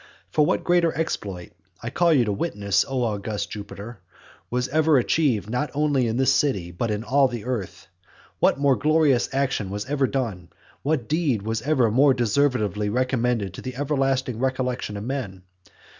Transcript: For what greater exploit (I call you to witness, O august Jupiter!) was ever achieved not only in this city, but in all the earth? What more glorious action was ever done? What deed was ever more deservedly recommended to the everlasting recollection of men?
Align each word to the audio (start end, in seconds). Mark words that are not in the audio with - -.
For 0.31 0.43
what 0.43 0.63
greater 0.63 0.91
exploit 0.97 1.51
(I 1.83 1.91
call 1.91 2.11
you 2.11 2.25
to 2.25 2.31
witness, 2.33 2.83
O 2.89 3.03
august 3.03 3.51
Jupiter!) 3.51 3.99
was 4.49 4.67
ever 4.69 4.97
achieved 4.97 5.47
not 5.47 5.69
only 5.75 6.07
in 6.07 6.17
this 6.17 6.33
city, 6.33 6.71
but 6.71 6.89
in 6.89 7.03
all 7.03 7.27
the 7.27 7.45
earth? 7.45 7.85
What 8.39 8.57
more 8.57 8.75
glorious 8.75 9.29
action 9.31 9.69
was 9.69 9.85
ever 9.85 10.07
done? 10.07 10.49
What 10.81 11.07
deed 11.07 11.43
was 11.43 11.61
ever 11.61 11.91
more 11.91 12.15
deservedly 12.15 12.89
recommended 12.89 13.53
to 13.53 13.61
the 13.61 13.75
everlasting 13.75 14.39
recollection 14.39 14.97
of 14.97 15.03
men? 15.03 15.43